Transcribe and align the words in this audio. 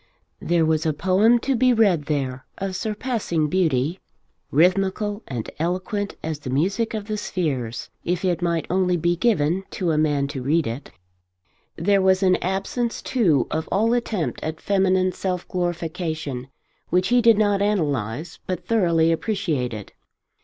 There 0.41 0.65
was 0.65 0.83
a 0.87 0.93
poem 0.93 1.37
to 1.45 1.55
be 1.55 1.73
read 1.73 2.05
there 2.05 2.43
of 2.57 2.75
surpassing 2.75 3.49
beauty, 3.49 3.99
rhythmical 4.49 5.21
and 5.27 5.47
eloquent 5.59 6.15
as 6.23 6.39
the 6.39 6.49
music 6.49 6.95
of 6.95 7.05
the 7.05 7.17
spheres, 7.17 7.87
if 8.03 8.25
it 8.25 8.41
might 8.41 8.65
only 8.67 8.97
be 8.97 9.15
given 9.15 9.63
to 9.77 9.91
a 9.91 9.99
man 9.99 10.27
to 10.29 10.41
read 10.41 10.65
it. 10.65 10.89
There 11.75 12.01
was 12.01 12.23
an 12.23 12.37
absence, 12.37 13.03
too, 13.03 13.45
of 13.51 13.69
all 13.71 13.93
attempt 13.93 14.39
at 14.43 14.59
feminine 14.59 15.11
self 15.11 15.47
glorification 15.47 16.47
which 16.89 17.09
he 17.09 17.21
did 17.21 17.37
not 17.37 17.61
analyse 17.61 18.39
but 18.47 18.65
thoroughly 18.65 19.11
appreciated. 19.11 19.93